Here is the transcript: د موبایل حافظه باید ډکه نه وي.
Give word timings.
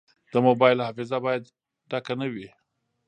د 0.31 0.33
موبایل 0.47 0.77
حافظه 0.87 1.17
باید 1.25 1.43
ډکه 1.89 2.13
نه 2.21 2.27
وي. 2.33 2.47